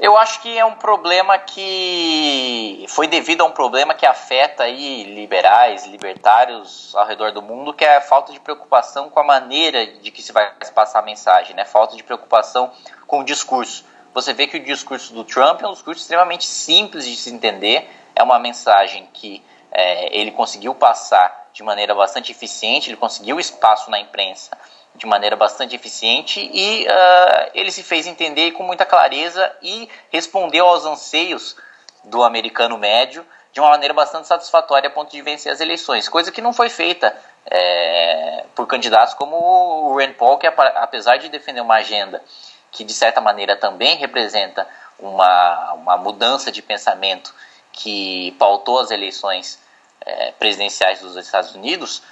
Eu 0.00 0.16
acho 0.16 0.40
que 0.42 0.56
é 0.56 0.64
um 0.64 0.76
problema 0.76 1.36
que 1.38 2.84
foi 2.88 3.08
devido 3.08 3.40
a 3.40 3.44
um 3.44 3.50
problema 3.50 3.94
que 3.94 4.06
afeta 4.06 4.62
aí 4.62 5.02
liberais, 5.02 5.86
libertários 5.86 6.94
ao 6.94 7.04
redor 7.04 7.32
do 7.32 7.42
mundo, 7.42 7.74
que 7.74 7.84
é 7.84 7.96
a 7.96 8.00
falta 8.00 8.32
de 8.32 8.38
preocupação 8.38 9.10
com 9.10 9.18
a 9.18 9.24
maneira 9.24 9.84
de 9.86 10.12
que 10.12 10.22
se 10.22 10.30
vai 10.30 10.52
passar 10.72 11.00
a 11.00 11.02
mensagem, 11.02 11.56
né? 11.56 11.64
Falta 11.64 11.96
de 11.96 12.04
preocupação 12.04 12.70
com 13.08 13.20
o 13.20 13.24
discurso. 13.24 13.84
Você 14.14 14.32
vê 14.32 14.46
que 14.46 14.58
o 14.58 14.62
discurso 14.62 15.12
do 15.12 15.24
Trump 15.24 15.62
é 15.62 15.66
um 15.66 15.72
discurso 15.72 16.00
extremamente 16.00 16.46
simples 16.46 17.04
de 17.04 17.16
se 17.16 17.34
entender, 17.34 17.90
é 18.14 18.22
uma 18.22 18.38
mensagem 18.38 19.08
que 19.12 19.42
é, 19.72 20.16
ele 20.16 20.30
conseguiu 20.30 20.76
passar 20.76 21.48
de 21.52 21.64
maneira 21.64 21.92
bastante 21.92 22.30
eficiente, 22.30 22.88
ele 22.88 22.96
conseguiu 22.96 23.40
espaço 23.40 23.90
na 23.90 23.98
imprensa 23.98 24.56
de 24.94 25.06
maneira 25.06 25.36
bastante 25.36 25.76
eficiente 25.76 26.40
e 26.52 26.86
uh, 26.86 27.50
ele 27.54 27.70
se 27.70 27.82
fez 27.82 28.06
entender 28.06 28.52
com 28.52 28.62
muita 28.62 28.84
clareza 28.84 29.50
e 29.62 29.88
respondeu 30.10 30.66
aos 30.66 30.84
anseios 30.84 31.56
do 32.04 32.22
americano 32.22 32.76
médio 32.76 33.24
de 33.52 33.60
uma 33.60 33.70
maneira 33.70 33.94
bastante 33.94 34.26
satisfatória 34.26 34.88
a 34.88 34.92
ponto 34.92 35.10
de 35.10 35.22
vencer 35.22 35.52
as 35.52 35.60
eleições, 35.60 36.08
coisa 36.08 36.30
que 36.30 36.40
não 36.40 36.52
foi 36.52 36.68
feita 36.68 37.14
é, 37.46 38.44
por 38.54 38.66
candidatos 38.66 39.14
como 39.14 39.36
o 39.36 39.98
Rand 39.98 40.12
Paul, 40.14 40.38
que 40.38 40.46
apesar 40.46 41.16
de 41.16 41.28
defender 41.28 41.60
uma 41.60 41.76
agenda 41.76 42.22
que 42.70 42.84
de 42.84 42.92
certa 42.92 43.20
maneira 43.20 43.56
também 43.56 43.96
representa 43.96 44.66
uma, 44.98 45.72
uma 45.72 45.96
mudança 45.96 46.52
de 46.52 46.60
pensamento 46.60 47.34
que 47.72 48.32
pautou 48.38 48.80
as 48.80 48.90
eleições 48.90 49.58
é, 50.04 50.32
presidenciais 50.32 51.00
dos 51.00 51.16
Estados 51.16 51.54
Unidos, 51.54 52.02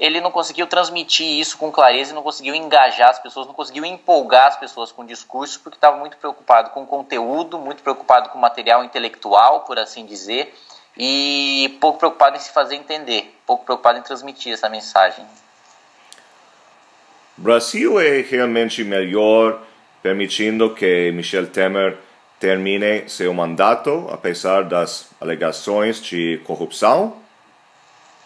ele 0.00 0.18
não 0.18 0.30
conseguiu 0.30 0.66
transmitir 0.66 1.26
isso 1.26 1.58
com 1.58 1.70
clareza, 1.70 2.14
não 2.14 2.22
conseguiu 2.22 2.54
engajar 2.54 3.10
as 3.10 3.18
pessoas, 3.18 3.46
não 3.46 3.52
conseguiu 3.52 3.84
empolgar 3.84 4.46
as 4.46 4.56
pessoas 4.56 4.90
com 4.90 5.02
o 5.02 5.06
discurso, 5.06 5.60
porque 5.60 5.76
estava 5.76 5.98
muito 5.98 6.16
preocupado 6.16 6.70
com 6.70 6.84
o 6.84 6.86
conteúdo, 6.86 7.58
muito 7.58 7.82
preocupado 7.82 8.30
com 8.30 8.38
o 8.38 8.40
material 8.40 8.82
intelectual, 8.82 9.60
por 9.60 9.78
assim 9.78 10.06
dizer, 10.06 10.54
e 10.96 11.76
pouco 11.82 11.98
preocupado 11.98 12.36
em 12.36 12.40
se 12.40 12.50
fazer 12.50 12.76
entender, 12.76 13.38
pouco 13.46 13.66
preocupado 13.66 13.98
em 13.98 14.02
transmitir 14.02 14.54
essa 14.54 14.70
mensagem. 14.70 15.26
Brasil 17.36 18.00
é 18.00 18.22
realmente 18.22 18.82
melhor 18.82 19.60
permitindo 20.02 20.74
que 20.74 21.12
Michel 21.12 21.46
Temer 21.48 21.98
termine 22.38 23.06
seu 23.06 23.34
mandato, 23.34 24.08
apesar 24.10 24.64
das 24.64 25.10
alegações 25.20 26.00
de 26.00 26.40
corrupção? 26.44 27.19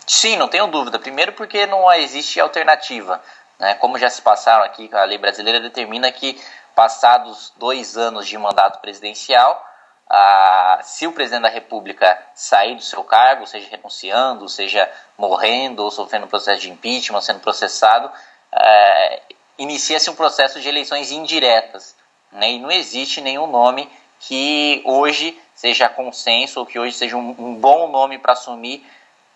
Sim, 0.07 0.37
não 0.37 0.49
tenho 0.49 0.67
dúvida. 0.67 0.99
Primeiro 0.99 1.33
porque 1.33 1.67
não 1.67 1.91
existe 1.93 2.41
alternativa. 2.41 3.23
Né? 3.59 3.75
Como 3.75 3.99
já 3.99 4.11
se 4.11 4.21
passaram 4.21 4.65
aqui, 4.65 4.91
a 4.93 5.05
lei 5.05 5.19
brasileira 5.19 5.61
determina 5.61 6.11
que 6.13 6.41
passados 6.75 7.53
dois 7.57 7.97
anos 7.97 8.27
de 8.27 8.37
mandato 8.37 8.81
presidencial, 8.81 9.65
ah, 10.09 10.81
se 10.83 11.07
o 11.07 11.13
presidente 11.13 11.43
da 11.43 11.49
República 11.49 12.21
sair 12.35 12.75
do 12.75 12.83
seu 12.83 13.03
cargo, 13.05 13.47
seja 13.47 13.69
renunciando, 13.71 14.49
seja 14.49 14.91
morrendo 15.17 15.83
ou 15.83 15.91
sofrendo 15.91 16.27
processo 16.27 16.61
de 16.61 16.71
impeachment, 16.71 17.21
sendo 17.21 17.41
processado, 17.41 18.11
ah, 18.53 19.21
inicia-se 19.57 20.11
um 20.11 20.15
processo 20.15 20.61
de 20.61 20.69
eleições 20.69 21.11
indiretas. 21.11 21.97
Né? 22.31 22.53
E 22.53 22.59
não 22.59 22.71
existe 22.71 23.21
nenhum 23.21 23.47
nome 23.47 23.91
que 24.21 24.83
hoje 24.85 25.41
seja 25.55 25.89
consenso 25.89 26.61
ou 26.61 26.67
que 26.67 26.79
hoje 26.79 26.95
seja 26.95 27.17
um, 27.17 27.35
um 27.39 27.55
bom 27.55 27.89
nome 27.89 28.19
para 28.19 28.33
assumir 28.33 28.85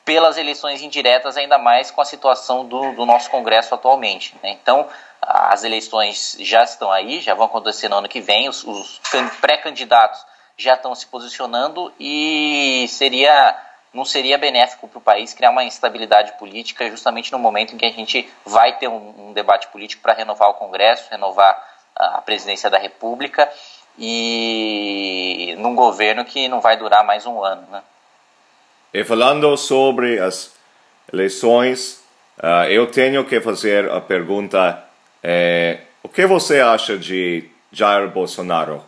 pelas 0.08 0.38
eleições 0.38 0.80
indiretas, 0.80 1.36
ainda 1.36 1.58
mais 1.58 1.90
com 1.90 2.00
a 2.00 2.04
situação 2.06 2.64
do, 2.64 2.92
do 2.92 3.04
nosso 3.04 3.28
Congresso 3.28 3.74
atualmente. 3.74 4.34
Né? 4.42 4.52
Então, 4.52 4.88
as 5.20 5.64
eleições 5.64 6.34
já 6.40 6.64
estão 6.64 6.90
aí, 6.90 7.20
já 7.20 7.34
vão 7.34 7.44
acontecer 7.44 7.90
no 7.90 7.96
ano 7.96 8.08
que 8.08 8.18
vem, 8.18 8.48
os, 8.48 8.64
os 8.64 8.98
pré-candidatos 9.38 10.24
já 10.56 10.72
estão 10.72 10.94
se 10.94 11.06
posicionando 11.06 11.92
e 12.00 12.86
seria 12.88 13.54
não 13.92 14.02
seria 14.02 14.38
benéfico 14.38 14.88
para 14.88 14.98
o 14.98 15.02
país 15.02 15.34
criar 15.34 15.50
uma 15.50 15.64
instabilidade 15.64 16.38
política 16.38 16.88
justamente 16.88 17.30
no 17.30 17.38
momento 17.38 17.74
em 17.74 17.78
que 17.78 17.84
a 17.84 17.92
gente 17.92 18.32
vai 18.46 18.78
ter 18.78 18.88
um, 18.88 19.28
um 19.28 19.32
debate 19.34 19.68
político 19.68 20.02
para 20.02 20.14
renovar 20.14 20.48
o 20.48 20.54
Congresso, 20.54 21.10
renovar 21.10 21.62
a 21.94 22.22
presidência 22.22 22.70
da 22.70 22.78
República 22.78 23.52
e 23.98 25.54
num 25.58 25.74
governo 25.74 26.24
que 26.24 26.48
não 26.48 26.62
vai 26.62 26.78
durar 26.78 27.04
mais 27.04 27.26
um 27.26 27.44
ano, 27.44 27.66
né? 27.70 27.82
E 28.98 29.04
falando 29.04 29.56
sobre 29.56 30.18
as 30.18 30.52
eleições, 31.12 32.04
uh, 32.36 32.64
eu 32.68 32.90
tenho 32.90 33.24
que 33.24 33.40
fazer 33.40 33.88
a 33.88 34.00
pergunta: 34.00 34.84
eh, 35.22 35.78
o 36.02 36.08
que 36.08 36.26
você 36.26 36.60
acha 36.60 36.98
de 36.98 37.48
Jair 37.70 38.08
Bolsonaro? 38.08 38.84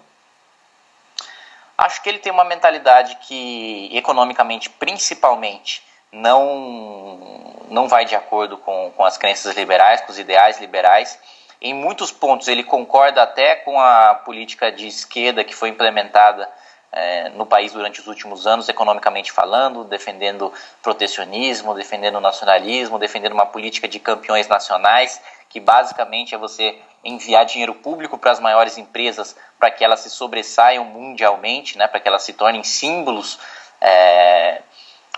Acho 1.78 2.02
que 2.02 2.08
ele 2.08 2.18
tem 2.18 2.32
uma 2.32 2.42
mentalidade 2.42 3.18
que, 3.28 3.88
economicamente, 3.96 4.68
principalmente, 4.68 5.80
não, 6.10 7.54
não 7.68 7.86
vai 7.86 8.04
de 8.04 8.16
acordo 8.16 8.58
com, 8.58 8.92
com 8.96 9.04
as 9.04 9.16
crenças 9.16 9.54
liberais, 9.54 10.00
com 10.00 10.10
os 10.10 10.18
ideais 10.18 10.60
liberais. 10.60 11.20
Em 11.62 11.72
muitos 11.72 12.10
pontos, 12.10 12.48
ele 12.48 12.64
concorda 12.64 13.22
até 13.22 13.54
com 13.54 13.80
a 13.80 14.16
política 14.24 14.72
de 14.72 14.88
esquerda 14.88 15.44
que 15.44 15.54
foi 15.54 15.68
implementada 15.68 16.48
é, 16.92 17.28
no 17.30 17.46
país 17.46 17.72
durante 17.72 18.00
os 18.00 18.06
últimos 18.06 18.46
anos, 18.46 18.68
economicamente 18.68 19.30
falando, 19.30 19.84
defendendo 19.84 20.52
protecionismo, 20.82 21.74
defendendo 21.74 22.20
nacionalismo, 22.20 22.98
defendendo 22.98 23.32
uma 23.32 23.46
política 23.46 23.86
de 23.86 24.00
campeões 24.00 24.48
nacionais, 24.48 25.20
que 25.48 25.60
basicamente 25.60 26.34
é 26.34 26.38
você 26.38 26.78
enviar 27.02 27.44
dinheiro 27.44 27.74
público 27.74 28.18
para 28.18 28.32
as 28.32 28.40
maiores 28.40 28.76
empresas 28.76 29.36
para 29.58 29.70
que 29.70 29.84
elas 29.84 30.00
se 30.00 30.10
sobressaiam 30.10 30.84
mundialmente, 30.84 31.78
né, 31.78 31.86
para 31.86 32.00
que 32.00 32.08
elas 32.08 32.22
se 32.22 32.32
tornem 32.32 32.62
símbolos 32.62 33.38
é, 33.80 34.62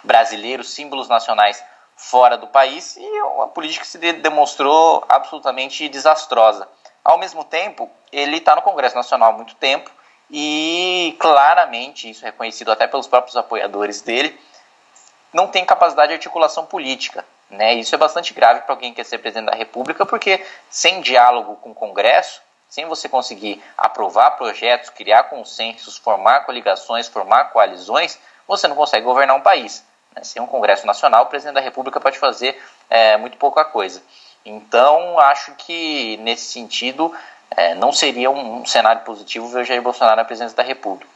brasileiros, 0.04 0.70
símbolos 0.70 1.08
nacionais 1.08 1.62
fora 1.96 2.36
do 2.36 2.46
país, 2.46 2.96
e 2.96 3.04
é 3.04 3.24
uma 3.24 3.48
política 3.48 3.84
que 3.84 3.90
se 3.90 3.98
demonstrou 3.98 5.04
absolutamente 5.08 5.88
desastrosa. 5.88 6.68
Ao 7.04 7.18
mesmo 7.18 7.44
tempo, 7.44 7.90
ele 8.10 8.38
está 8.38 8.56
no 8.56 8.62
Congresso 8.62 8.96
Nacional 8.96 9.30
há 9.30 9.32
muito 9.32 9.54
tempo, 9.56 9.90
e 10.32 11.14
claramente, 11.20 12.08
isso 12.08 12.24
é 12.24 12.30
reconhecido 12.30 12.72
até 12.72 12.86
pelos 12.86 13.06
próprios 13.06 13.36
apoiadores 13.36 14.00
dele, 14.00 14.40
não 15.30 15.46
tem 15.46 15.62
capacidade 15.62 16.08
de 16.08 16.14
articulação 16.14 16.64
política. 16.64 17.22
Né? 17.50 17.74
Isso 17.74 17.94
é 17.94 17.98
bastante 17.98 18.32
grave 18.32 18.62
para 18.62 18.74
alguém 18.74 18.92
que 18.92 18.96
quer 18.96 19.04
ser 19.04 19.18
presidente 19.18 19.50
da 19.50 19.56
República, 19.56 20.06
porque 20.06 20.42
sem 20.70 21.02
diálogo 21.02 21.56
com 21.56 21.72
o 21.72 21.74
Congresso, 21.74 22.40
sem 22.66 22.86
você 22.86 23.10
conseguir 23.10 23.62
aprovar 23.76 24.30
projetos, 24.32 24.88
criar 24.88 25.24
consensos, 25.24 25.98
formar 25.98 26.46
coligações, 26.46 27.06
formar 27.06 27.50
coalizões, 27.50 28.18
você 28.48 28.66
não 28.66 28.74
consegue 28.74 29.04
governar 29.04 29.36
um 29.36 29.42
país. 29.42 29.84
Né? 30.16 30.24
Sem 30.24 30.40
um 30.40 30.46
Congresso 30.46 30.86
Nacional, 30.86 31.24
o 31.24 31.26
presidente 31.26 31.56
da 31.56 31.60
República 31.60 32.00
pode 32.00 32.18
fazer 32.18 32.58
é, 32.88 33.18
muito 33.18 33.36
pouca 33.36 33.66
coisa. 33.66 34.02
Então, 34.46 35.18
acho 35.20 35.52
que 35.56 36.16
nesse 36.18 36.46
sentido, 36.46 37.14
é, 37.56 37.75
não 37.75 37.92
seria 37.92 38.30
um, 38.30 38.64
cenário 38.64 39.02
positivo 39.02 39.49
ver 39.49 39.62
o 39.62 39.64
Jair 39.64 39.82
Bolsonaro 39.82 40.16
na 40.16 40.25
presidência 40.25 40.56
da 40.56 40.62
República. 40.62 41.11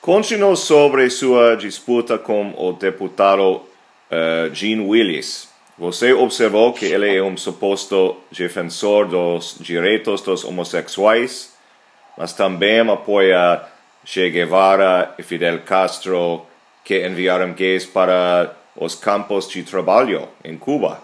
Continue 0.00 0.56
sobre 0.56 1.08
sua 1.08 1.56
disputa 1.56 2.18
com 2.18 2.52
o 2.56 2.72
deputado 2.72 3.56
uh, 3.56 4.52
Gene 4.52 4.86
Willis. 4.86 5.48
Você 5.78 6.12
observou 6.12 6.72
que 6.72 6.84
ele 6.84 7.16
é 7.16 7.22
um 7.22 7.36
suposto 7.36 8.16
defensor 8.30 9.08
dos 9.08 9.56
direitos 9.58 10.20
dos 10.20 10.44
homossexuais, 10.44 11.52
mas 12.16 12.32
também 12.32 12.80
apoia 12.80 13.62
Che 14.04 14.30
Guevara 14.30 15.14
e 15.18 15.22
Fidel 15.22 15.62
Castro, 15.62 16.46
que 16.84 17.06
enviaram 17.06 17.54
gays 17.54 17.86
para 17.86 18.54
os 18.76 18.94
campos 18.94 19.48
de 19.48 19.62
trabalho 19.62 20.28
em 20.44 20.56
Cuba. 20.56 21.00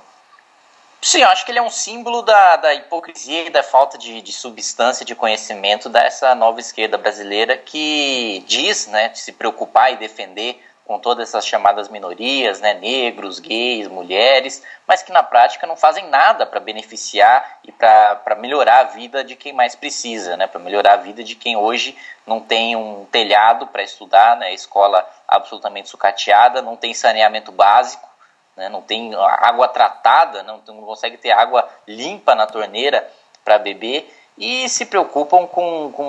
Sim, 1.03 1.23
eu 1.23 1.29
acho 1.29 1.47
que 1.47 1.51
ele 1.51 1.59
é 1.59 1.63
um 1.63 1.71
símbolo 1.71 2.21
da, 2.21 2.57
da 2.57 2.75
hipocrisia 2.75 3.47
e 3.47 3.51
da 3.51 3.63
falta 3.63 3.97
de, 3.97 4.21
de 4.21 4.33
substância, 4.35 5.05
de 5.05 5.15
conhecimento 5.15 5.89
dessa 5.89 6.35
nova 6.35 6.61
esquerda 6.61 6.99
brasileira 6.99 7.57
que 7.57 8.45
diz 8.47 8.87
né, 8.87 9.11
se 9.15 9.33
preocupar 9.33 9.93
e 9.93 9.97
defender 9.97 10.63
com 10.91 10.99
todas 10.99 11.29
essas 11.29 11.47
chamadas 11.47 11.89
minorias, 11.89 12.61
né, 12.61 12.75
negros, 12.75 13.39
gays, 13.39 13.87
mulheres, 13.87 14.63
mas 14.87 15.03
que 15.03 15.13
na 15.13 15.23
prática 15.23 15.67
não 15.67 15.77
fazem 15.77 16.09
nada 16.09 16.45
para 16.45 16.59
beneficiar 16.61 17.61
e 17.65 17.71
para 17.71 18.37
melhorar 18.37 18.81
a 18.81 18.85
vida 18.85 19.23
de 19.23 19.37
quem 19.37 19.53
mais 19.53 19.77
precisa, 19.77 20.37
né, 20.37 20.49
para 20.49 20.61
melhorar 20.61 20.95
a 20.95 20.97
vida 20.97 21.23
de 21.23 21.37
quem 21.37 21.57
hoje 21.57 21.97
não 22.27 22.41
tem 22.41 22.75
um 22.75 23.07
telhado 23.07 23.69
para 23.69 23.85
estudar, 23.85 24.37
né, 24.37 24.53
escola 24.53 25.09
absolutamente 25.29 25.89
sucateada, 25.89 26.61
não 26.61 26.77
tem 26.77 26.93
saneamento 26.93 27.53
básico, 27.53 28.10
né, 28.61 28.69
não 28.69 28.83
tem 28.83 29.15
água 29.15 29.67
tratada, 29.69 30.43
não, 30.43 30.61
não 30.67 30.83
consegue 30.83 31.17
ter 31.17 31.31
água 31.31 31.67
limpa 31.89 32.35
na 32.35 32.47
torneira 32.47 33.11
para 33.43 33.59
beber 33.59 34.15
e 34.37 34.69
se 34.69 34.85
preocupam 34.85 35.47
com, 35.47 35.91
com, 35.93 36.05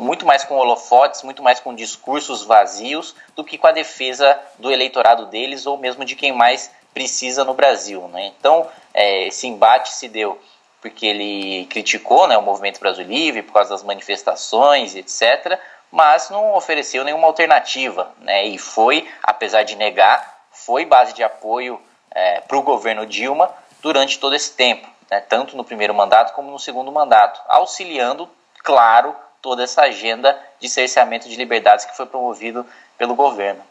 muito 0.00 0.24
mais 0.24 0.44
com 0.44 0.56
holofotes, 0.56 1.24
muito 1.24 1.42
mais 1.42 1.58
com 1.58 1.74
discursos 1.74 2.44
vazios 2.44 3.14
do 3.34 3.42
que 3.42 3.58
com 3.58 3.66
a 3.66 3.72
defesa 3.72 4.38
do 4.56 4.70
eleitorado 4.70 5.26
deles 5.26 5.66
ou 5.66 5.76
mesmo 5.76 6.04
de 6.04 6.14
quem 6.14 6.32
mais 6.32 6.70
precisa 6.94 7.44
no 7.44 7.54
Brasil. 7.54 8.06
Né? 8.08 8.32
Então, 8.38 8.68
é, 8.94 9.26
esse 9.26 9.48
embate 9.48 9.92
se 9.92 10.08
deu 10.08 10.40
porque 10.80 11.06
ele 11.06 11.66
criticou 11.66 12.28
né, 12.28 12.38
o 12.38 12.42
movimento 12.42 12.78
Brasil 12.78 13.04
Livre 13.04 13.42
por 13.42 13.52
causa 13.52 13.70
das 13.70 13.82
manifestações, 13.82 14.94
etc., 14.94 15.58
mas 15.90 16.30
não 16.30 16.54
ofereceu 16.54 17.02
nenhuma 17.02 17.26
alternativa. 17.26 18.12
Né? 18.20 18.46
E 18.46 18.58
foi, 18.58 19.08
apesar 19.22 19.64
de 19.64 19.74
negar, 19.74 20.36
foi 20.50 20.84
base 20.84 21.12
de 21.12 21.22
apoio 21.22 21.80
é, 22.16 22.40
para 22.40 22.56
o 22.56 22.62
governo 22.62 23.06
Dilma 23.06 23.48
durante 23.80 24.18
todo 24.18 24.34
esse 24.34 24.56
tempo 24.56 24.96
né, 25.10 25.20
tanto 25.20 25.56
no 25.56 25.64
primeiro 25.64 25.94
mandato 25.94 26.34
como 26.34 26.50
no 26.50 26.58
segundo 26.58 26.90
mandato, 26.90 27.40
auxiliando, 27.48 28.28
claro, 28.62 29.14
toda 29.40 29.62
essa 29.62 29.82
agenda 29.82 30.38
de 30.60 30.68
cerceamento 30.68 31.28
de 31.28 31.36
liberdades 31.36 31.84
que 31.84 31.96
foi 31.96 32.06
promovido 32.06 32.66
pelo 32.98 33.14
governo. 33.14 33.62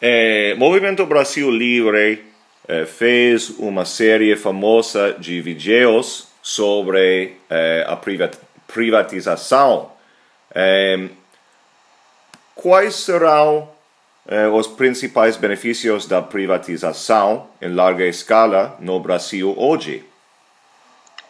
É, 0.00 0.54
Movimento 0.54 1.06
Brasil 1.06 1.48
Livre 1.50 2.24
é, 2.66 2.86
fez 2.86 3.50
uma 3.50 3.84
série 3.84 4.34
famosa 4.34 5.12
de 5.12 5.40
vídeos 5.40 6.28
sobre 6.42 7.36
é, 7.48 7.86
a 7.86 7.96
privatização. 8.66 9.92
É, 10.52 11.08
quais 12.56 12.96
serão 12.96 13.70
os 14.52 14.66
principais 14.66 15.36
benefícios 15.36 16.06
da 16.06 16.22
privatização 16.22 17.48
em 17.60 17.74
larga 17.74 18.04
escala 18.04 18.76
no 18.78 19.00
Brasil 19.00 19.54
hoje? 19.56 20.08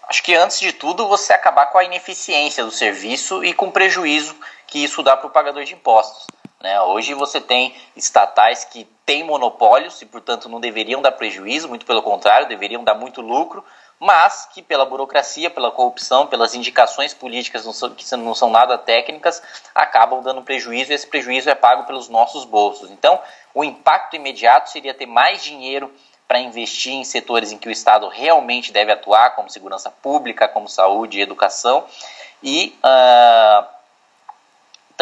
Acho 0.08 0.22
que 0.22 0.34
antes 0.34 0.60
de 0.60 0.72
tudo 0.72 1.08
você 1.08 1.32
acabar 1.32 1.66
com 1.66 1.78
a 1.78 1.84
ineficiência 1.84 2.62
do 2.64 2.70
serviço 2.70 3.42
e 3.42 3.54
com 3.54 3.68
o 3.68 3.72
prejuízo 3.72 4.36
que 4.66 4.78
isso 4.82 5.02
dá 5.02 5.16
para 5.16 5.26
o 5.26 5.30
pagador 5.30 5.64
de 5.64 5.74
impostos. 5.74 6.26
Né? 6.62 6.80
Hoje 6.80 7.12
você 7.12 7.40
tem 7.40 7.74
estatais 7.96 8.64
que 8.64 8.84
têm 9.04 9.24
monopólios 9.24 10.00
e, 10.00 10.06
portanto, 10.06 10.48
não 10.48 10.60
deveriam 10.60 11.02
dar 11.02 11.10
prejuízo, 11.10 11.68
muito 11.68 11.84
pelo 11.84 12.02
contrário, 12.02 12.46
deveriam 12.46 12.84
dar 12.84 12.94
muito 12.94 13.20
lucro, 13.20 13.64
mas 13.98 14.48
que 14.52 14.62
pela 14.62 14.86
burocracia, 14.86 15.50
pela 15.50 15.72
corrupção, 15.72 16.28
pelas 16.28 16.54
indicações 16.54 17.12
políticas 17.12 17.64
que 17.96 18.16
não 18.16 18.34
são 18.34 18.48
nada 18.48 18.78
técnicas, 18.78 19.42
acabam 19.74 20.22
dando 20.22 20.42
prejuízo 20.42 20.92
e 20.92 20.94
esse 20.94 21.06
prejuízo 21.06 21.50
é 21.50 21.54
pago 21.54 21.84
pelos 21.84 22.08
nossos 22.08 22.44
bolsos. 22.44 22.90
Então, 22.90 23.20
o 23.52 23.64
impacto 23.64 24.14
imediato 24.14 24.70
seria 24.70 24.94
ter 24.94 25.06
mais 25.06 25.42
dinheiro 25.42 25.92
para 26.28 26.38
investir 26.38 26.92
em 26.92 27.04
setores 27.04 27.52
em 27.52 27.58
que 27.58 27.68
o 27.68 27.72
Estado 27.72 28.08
realmente 28.08 28.72
deve 28.72 28.92
atuar, 28.92 29.34
como 29.34 29.50
segurança 29.50 29.90
pública, 29.90 30.48
como 30.48 30.68
saúde 30.68 31.18
e 31.18 31.22
educação, 31.22 31.84
e 32.42 32.76
uh, 32.84 33.66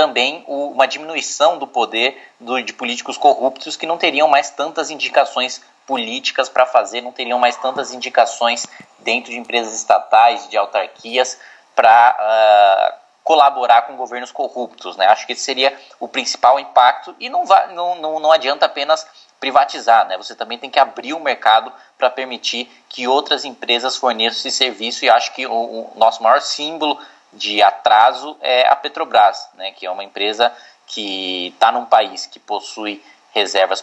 também 0.01 0.43
uma 0.49 0.87
diminuição 0.87 1.59
do 1.59 1.67
poder 1.67 2.19
de 2.65 2.73
políticos 2.73 3.19
corruptos 3.19 3.77
que 3.77 3.85
não 3.85 3.99
teriam 3.99 4.27
mais 4.27 4.49
tantas 4.49 4.91
indicações 4.91 5.61
políticas 5.87 6.49
para 6.49 6.65
fazer, 6.65 7.03
não 7.03 7.13
teriam 7.13 7.39
mais 7.39 7.55
tantas 7.57 7.93
indicações 7.93 8.67
dentro 9.01 9.31
de 9.31 9.37
empresas 9.37 9.75
estatais, 9.75 10.49
de 10.49 10.57
autarquias, 10.57 11.39
para 11.77 12.13
uh, 12.13 12.17
ah, 12.19 12.95
colaborar 13.23 13.83
com 13.83 13.95
governos 13.95 14.33
corruptos. 14.33 14.97
Né? 14.97 15.07
Acho 15.07 15.27
que 15.27 15.35
esse 15.35 15.43
seria 15.43 15.79
o 15.99 16.09
principal 16.09 16.59
impacto 16.59 17.15
e 17.21 17.29
não, 17.29 17.45
vai, 17.45 17.71
não, 17.75 17.97
não, 17.97 18.19
não 18.19 18.33
adianta 18.33 18.65
apenas 18.65 19.07
privatizar, 19.39 20.07
né? 20.07 20.17
Você 20.17 20.35
também 20.35 20.59
tem 20.59 20.71
que 20.71 20.79
abrir 20.79 21.13
o 21.13 21.21
mercado 21.21 21.73
para 21.99 22.09
permitir 22.09 22.71
que 22.89 23.07
outras 23.07 23.45
empresas 23.45 23.97
forneçam 23.97 24.39
esse 24.39 24.51
serviço 24.51 25.05
e 25.05 25.11
acho 25.11 25.35
que 25.35 25.47
o, 25.47 25.53
o, 25.53 25.93
nosso 25.97 26.23
maior 26.23 26.41
símbolo 26.41 26.99
de 27.33 27.62
atraso 27.62 28.37
é 28.40 28.66
a 28.66 28.77
Petrobras, 28.77 29.49
né? 29.55 29.73
Que 29.73 29.87
é 29.87 29.90
uma 29.90 30.05
empresa 30.05 30.53
que 30.87 31.49
está 31.49 31.71
num 31.71 31.85
país 31.85 32.27
que 32.27 32.38
possui 32.38 33.03
reservas 33.33 33.83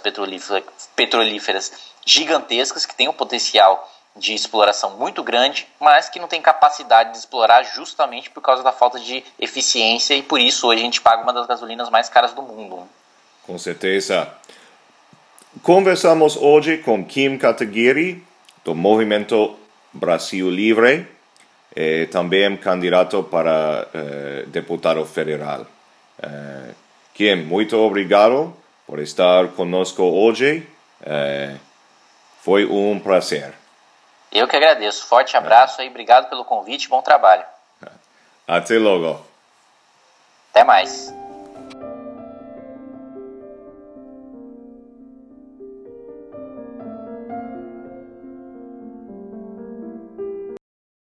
petrolíferas 0.95 1.71
gigantescas 2.05 2.85
que 2.85 2.95
têm 2.95 3.07
um 3.07 3.13
potencial 3.13 3.89
de 4.15 4.33
exploração 4.33 4.97
muito 4.97 5.23
grande, 5.23 5.67
mas 5.79 6.09
que 6.09 6.19
não 6.19 6.27
tem 6.27 6.41
capacidade 6.41 7.11
de 7.11 7.17
explorar 7.19 7.63
justamente 7.63 8.29
por 8.29 8.41
causa 8.41 8.63
da 8.63 8.71
falta 8.71 8.99
de 8.99 9.23
eficiência 9.39 10.15
e 10.15 10.23
por 10.23 10.39
isso 10.39 10.67
hoje 10.67 10.81
a 10.81 10.85
gente 10.85 11.01
paga 11.01 11.23
uma 11.23 11.33
das 11.33 11.45
gasolinas 11.45 11.89
mais 11.89 12.09
caras 12.09 12.33
do 12.33 12.41
mundo. 12.41 12.87
Com 13.45 13.57
certeza. 13.57 14.27
Conversamos 15.63 16.35
hoje 16.35 16.77
com 16.79 17.05
Kim 17.05 17.37
Kataguiri, 17.37 18.23
do 18.65 18.75
Movimento 18.75 19.57
Brasil 19.93 20.49
Livre, 20.49 21.07
e 21.79 22.07
também 22.07 22.57
candidato 22.57 23.21
para 23.21 23.87
eh, 23.93 24.45
deputado 24.47 25.05
federal. 25.05 25.63
Eh, 26.19 26.73
Kim, 27.13 27.35
muito 27.35 27.77
obrigado 27.77 28.51
por 28.87 28.97
estar 28.97 29.49
conosco 29.49 30.01
hoje. 30.01 30.67
Eh, 31.05 31.55
foi 32.41 32.65
um 32.65 32.99
prazer. 32.99 33.53
Eu 34.31 34.47
que 34.47 34.55
agradeço. 34.55 35.05
Forte 35.05 35.37
abraço 35.37 35.79
aí, 35.79 35.87
obrigado 35.87 36.27
pelo 36.29 36.43
convite, 36.43 36.89
bom 36.89 37.03
trabalho. 37.03 37.45
Até 38.47 38.79
logo. 38.79 39.23
Até 40.49 40.63
mais. 40.63 41.13